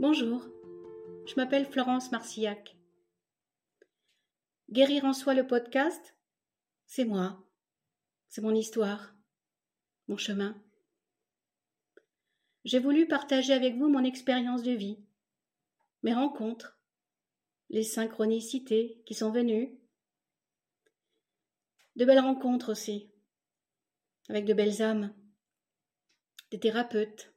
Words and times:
Bonjour, 0.00 0.42
je 1.26 1.34
m'appelle 1.36 1.66
Florence 1.66 2.10
Marcillac. 2.10 2.74
Guérir 4.70 5.04
en 5.04 5.12
soi 5.12 5.34
le 5.34 5.46
podcast, 5.46 6.16
c'est 6.86 7.04
moi, 7.04 7.46
c'est 8.30 8.40
mon 8.40 8.54
histoire, 8.54 9.14
mon 10.08 10.16
chemin. 10.16 10.58
J'ai 12.64 12.78
voulu 12.78 13.08
partager 13.08 13.52
avec 13.52 13.76
vous 13.76 13.90
mon 13.90 14.02
expérience 14.02 14.62
de 14.62 14.72
vie, 14.72 15.04
mes 16.02 16.14
rencontres, 16.14 16.80
les 17.68 17.84
synchronicités 17.84 19.02
qui 19.04 19.12
sont 19.12 19.30
venues, 19.30 19.78
de 21.96 22.06
belles 22.06 22.20
rencontres 22.20 22.72
aussi, 22.72 23.10
avec 24.30 24.46
de 24.46 24.54
belles 24.54 24.80
âmes, 24.80 25.14
des 26.50 26.58
thérapeutes, 26.58 27.34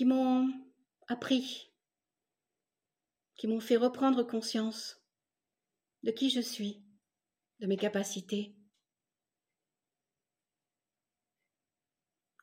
qui 0.00 0.06
m'ont 0.06 0.50
appris, 1.08 1.70
qui 3.36 3.46
m'ont 3.46 3.60
fait 3.60 3.76
reprendre 3.76 4.22
conscience 4.22 4.98
de 6.04 6.10
qui 6.10 6.30
je 6.30 6.40
suis, 6.40 6.82
de 7.58 7.66
mes 7.66 7.76
capacités, 7.76 8.56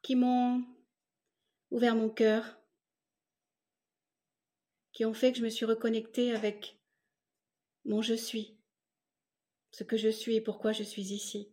qui 0.04 0.16
m'ont 0.16 0.68
ouvert 1.72 1.96
mon 1.96 2.12
cœur, 2.12 2.62
qui 4.92 5.04
ont 5.06 5.16
fait 5.16 5.32
que 5.32 5.40
je 5.40 5.44
me 5.44 5.50
suis 5.50 5.66
reconnectée 5.66 6.36
avec 6.36 6.80
mon 7.86 8.04
je 8.04 8.14
suis, 8.14 8.56
ce 9.72 9.84
que 9.84 9.98
je 9.98 10.10
suis 10.10 10.36
et 10.36 10.42
pourquoi 10.42 10.74
je 10.74 10.84
suis 10.84 11.12
ici. 11.12 11.52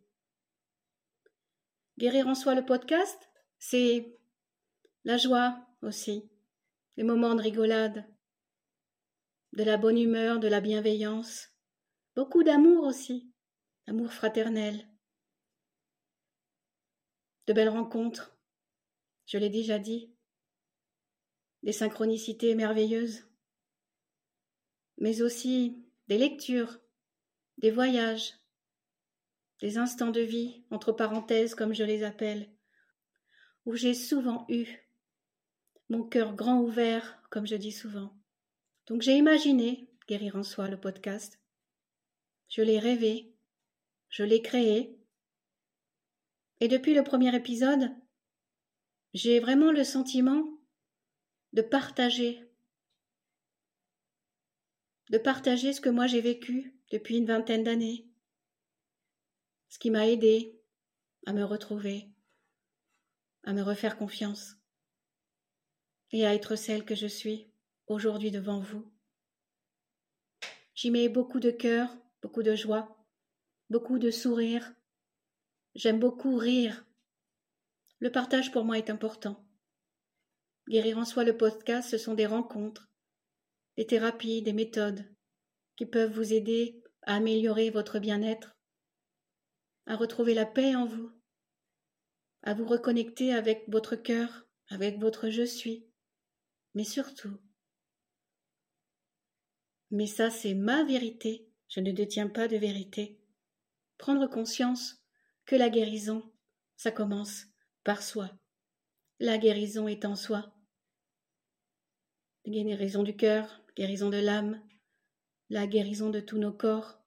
Guérir 1.96 2.28
en 2.28 2.34
soi 2.34 2.54
le 2.54 2.66
podcast, 2.66 3.30
c'est 3.59 4.18
la 5.04 5.16
joie 5.16 5.66
aussi, 5.84 6.30
les 6.96 7.04
moments 7.04 7.35
de 7.35 7.43
rigolade, 7.43 8.04
de 9.52 9.63
la 9.63 9.77
bonne 9.77 9.99
humeur, 9.99 10.41
de 10.41 10.49
la 10.49 10.60
bienveillance, 10.60 11.51
beaucoup 12.16 12.43
d'amour 12.43 12.85
aussi, 12.85 13.32
amour 13.87 14.13
fraternel, 14.13 14.88
de 17.46 17.52
belles 17.52 17.68
rencontres, 17.68 18.37
je 19.26 19.38
l'ai 19.38 19.51
déjà 19.51 19.79
dit, 19.79 20.13
des 21.63 21.73
synchronicités 21.73 22.54
merveilleuses, 22.54 23.26
mais 24.98 25.23
aussi 25.23 25.85
des 26.09 26.19
lectures, 26.19 26.79
des 27.59 27.71
voyages, 27.71 28.35
des 29.60 29.79
instants 29.79 30.10
de 30.10 30.21
vie, 30.21 30.65
entre 30.71 30.93
parenthèses 30.93 31.54
comme 31.54 31.74
je 31.74 31.85
les 31.85 32.02
appelle, 32.02 32.51
où 33.65 33.74
j'ai 33.76 33.95
souvent 33.95 34.45
eu 34.48 34.84
mon 35.88 36.02
cœur 36.02 36.35
grand 36.35 36.60
ouvert, 36.60 37.23
comme 37.30 37.46
je 37.46 37.57
dis 37.57 37.73
souvent. 37.73 38.16
Donc 38.87 39.02
j'ai 39.02 39.16
imaginé 39.16 39.88
Guérir 40.07 40.37
en 40.37 40.43
soi 40.43 40.68
le 40.68 40.79
podcast. 40.79 41.41
Je 42.49 42.60
l'ai 42.60 42.79
rêvé, 42.79 43.35
je 44.10 44.23
l'ai 44.23 44.43
créé. 44.43 44.99
Et 46.60 46.68
depuis 46.68 46.95
le 46.95 47.02
premier 47.02 47.35
épisode, 47.35 47.91
j'ai 49.15 49.41
vraiment 49.41 49.73
le 49.73 49.82
sentiment 49.82 50.45
de 51.54 51.63
partager, 51.63 52.46
de 55.10 55.19
partager 55.19 55.73
ce 55.73 55.80
que 55.80 55.88
moi 55.88 56.07
j'ai 56.07 56.21
vécu 56.21 56.79
depuis 56.91 57.16
une 57.16 57.26
vingtaine 57.26 57.65
d'années, 57.65 58.07
ce 59.69 59.79
qui 59.79 59.91
m'a 59.91 60.07
aidé 60.07 60.60
à 61.26 61.32
me 61.32 61.45
retrouver, 61.45 62.10
à 63.45 63.52
me 63.52 63.63
refaire 63.63 63.96
confiance 63.96 64.56
et 66.15 66.25
à 66.25 66.32
être 66.32 66.54
celle 66.54 66.84
que 66.84 66.94
je 66.94 67.09
suis 67.09 67.50
aujourd'hui 67.88 68.31
devant 68.31 68.60
vous. 68.60 68.88
J'y 70.76 70.92
mets 70.92 71.08
beaucoup 71.08 71.41
de 71.41 71.50
cœur, 71.50 71.92
beaucoup 72.22 72.44
de 72.44 72.54
joie, 72.54 73.04
beaucoup 73.69 73.98
de 73.98 74.12
sourire. 74.12 74.72
J'aime 75.75 75.98
beaucoup 75.98 76.36
rire. 76.36 76.86
Le 77.98 78.12
partage 78.12 78.52
pour 78.52 78.64
moi 78.64 78.78
est 78.78 78.91
important. 78.91 79.44
Guérir 80.69 80.98
en 80.98 81.04
soi 81.04 81.25
le 81.25 81.36
podcast, 81.36 81.91
ce 81.91 81.98
sont 81.98 82.14
des 82.14 82.26
rencontres, 82.26 82.88
des 83.76 83.84
thérapies, 83.84 84.41
des 84.41 84.52
méthodes 84.52 85.12
qui 85.75 85.84
peuvent 85.84 86.14
vous 86.14 86.32
aider 86.32 86.81
à 87.02 87.16
améliorer 87.16 87.70
votre 87.70 87.98
bien-être, 87.98 88.56
à 89.86 89.96
retrouver 89.96 90.34
la 90.34 90.46
paix 90.46 90.76
en 90.76 90.86
vous, 90.86 91.10
à 92.44 92.54
vous 92.54 92.66
reconnecter 92.66 93.34
avec 93.34 93.64
votre 93.66 93.96
cœur, 93.96 94.46
avec 94.69 95.00
votre 95.00 95.28
je 95.28 95.42
suis, 95.42 95.88
mais 96.74 96.84
surtout, 96.84 97.38
mais 99.90 100.06
ça 100.06 100.30
c'est 100.30 100.54
ma 100.54 100.84
vérité, 100.84 101.48
je 101.68 101.80
ne 101.80 101.92
détiens 101.92 102.28
pas 102.28 102.48
de 102.48 102.56
vérité, 102.56 103.20
prendre 103.98 104.26
conscience 104.26 105.04
que 105.46 105.56
la 105.56 105.70
guérison, 105.70 106.32
ça 106.76 106.90
commence 106.90 107.46
par 107.84 108.02
soi. 108.02 108.30
La 109.20 109.38
guérison 109.38 109.86
est 109.86 110.04
en 110.04 110.16
soi. 110.16 110.52
Guérison 112.46 113.02
du 113.02 113.16
cœur, 113.16 113.62
guérison 113.76 114.10
de 114.10 114.18
l'âme, 114.18 114.60
la 115.50 115.66
guérison 115.66 116.10
de 116.10 116.20
tous 116.20 116.38
nos 116.38 116.52
corps. 116.52 116.98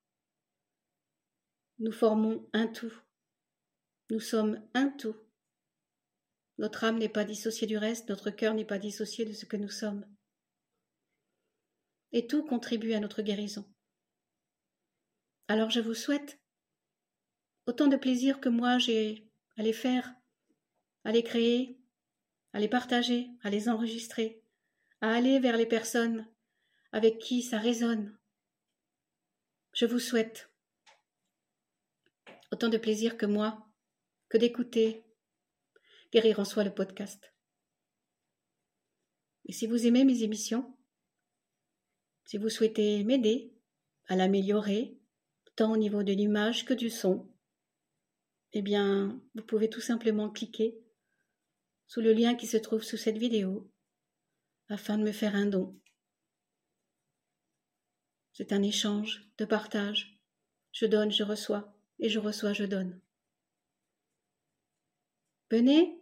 Nous 1.79 1.91
formons 1.91 2.47
un 2.53 2.67
tout. 2.67 2.93
Nous 4.09 4.19
sommes 4.19 4.65
un 4.73 4.89
tout. 4.89 5.15
Notre 6.57 6.83
âme 6.83 6.97
n'est 6.97 7.09
pas 7.09 7.23
dissociée 7.23 7.67
du 7.67 7.77
reste, 7.77 8.09
notre 8.09 8.31
cœur 8.31 8.53
n'est 8.53 8.65
pas 8.65 8.79
dissocié 8.79 9.25
de 9.25 9.33
ce 9.33 9.45
que 9.45 9.57
nous 9.57 9.69
sommes. 9.69 10.05
Et 12.11 12.25
tout 12.25 12.43
contribue 12.43 12.93
à 12.93 12.99
notre 12.99 13.21
guérison. 13.21 13.65
Alors 15.47 15.69
je 15.69 15.79
vous 15.79 15.93
souhaite 15.93 16.39
autant 17.67 17.87
de 17.87 17.95
plaisir 17.95 18.39
que 18.39 18.49
moi 18.49 18.79
j'ai 18.79 19.29
à 19.55 19.63
les 19.63 19.73
faire, 19.73 20.13
à 21.03 21.11
les 21.11 21.23
créer, 21.23 21.79
à 22.53 22.59
les 22.59 22.67
partager, 22.67 23.29
à 23.43 23.49
les 23.49 23.69
enregistrer, 23.69 24.41
à 25.01 25.13
aller 25.13 25.39
vers 25.39 25.57
les 25.57 25.65
personnes 25.65 26.27
avec 26.91 27.19
qui 27.19 27.43
ça 27.43 27.59
résonne. 27.59 28.17
Je 29.73 29.85
vous 29.85 29.99
souhaite 29.99 30.49
autant 32.51 32.69
de 32.69 32.77
plaisir 32.77 33.17
que 33.17 33.25
moi 33.25 33.63
que 34.29 34.37
d'écouter, 34.37 35.06
Guérir 36.13 36.39
en 36.39 36.45
soi 36.45 36.63
le 36.63 36.73
podcast. 36.73 37.33
Et 39.45 39.51
si 39.51 39.67
vous 39.67 39.85
aimez 39.85 40.05
mes 40.05 40.23
émissions, 40.23 40.77
si 42.23 42.37
vous 42.37 42.49
souhaitez 42.49 43.03
m'aider 43.03 43.53
à 44.07 44.15
l'améliorer, 44.15 44.97
tant 45.57 45.73
au 45.73 45.77
niveau 45.77 46.03
de 46.03 46.13
l'image 46.13 46.63
que 46.63 46.73
du 46.73 46.89
son, 46.89 47.29
eh 48.53 48.61
bien, 48.61 49.21
vous 49.35 49.43
pouvez 49.43 49.69
tout 49.69 49.81
simplement 49.81 50.29
cliquer 50.29 50.79
sous 51.87 51.99
le 51.99 52.13
lien 52.13 52.35
qui 52.35 52.47
se 52.47 52.57
trouve 52.57 52.83
sous 52.83 52.97
cette 52.97 53.17
vidéo 53.17 53.69
afin 54.69 54.97
de 54.97 55.03
me 55.03 55.11
faire 55.11 55.35
un 55.35 55.45
don. 55.45 55.77
C'est 58.31 58.53
un 58.53 58.63
échange 58.63 59.29
de 59.37 59.45
partage. 59.45 60.21
Je 60.71 60.85
donne, 60.85 61.11
je 61.11 61.23
reçois, 61.23 61.77
et 61.99 62.07
je 62.07 62.19
reçois, 62.19 62.53
je 62.53 62.63
donne. 62.63 63.01
Venez, 65.49 66.01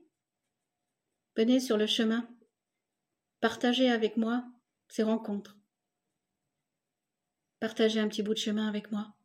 venez 1.36 1.60
sur 1.60 1.78
le 1.78 1.86
chemin, 1.86 2.28
partagez 3.42 3.92
avec 3.92 4.18
moi 4.18 4.44
ces 4.88 5.04
rencontres. 5.04 5.58
Partagez 7.60 8.00
un 8.00 8.08
petit 8.08 8.24
bout 8.24 8.34
de 8.34 8.40
chemin 8.40 8.68
avec 8.68 8.92
moi. 8.92 9.16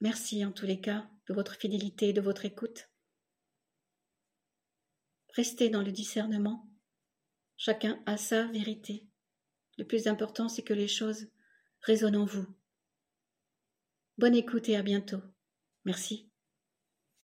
Merci 0.00 0.44
en 0.44 0.52
tous 0.52 0.66
les 0.66 0.80
cas 0.80 1.08
de 1.28 1.34
votre 1.34 1.54
fidélité 1.54 2.08
et 2.08 2.12
de 2.12 2.20
votre 2.20 2.44
écoute. 2.44 2.90
Restez 5.34 5.70
dans 5.70 5.82
le 5.82 5.92
discernement. 5.92 6.68
Chacun 7.56 8.02
a 8.06 8.16
sa 8.16 8.46
vérité. 8.48 9.08
Le 9.78 9.86
plus 9.86 10.06
important, 10.06 10.48
c'est 10.48 10.64
que 10.64 10.74
les 10.74 10.88
choses 10.88 11.28
résonnent 11.80 12.16
en 12.16 12.26
vous. 12.26 12.46
Bonne 14.18 14.34
écoute 14.34 14.68
et 14.68 14.76
à 14.76 14.82
bientôt. 14.82 15.22
Merci. 15.84 16.31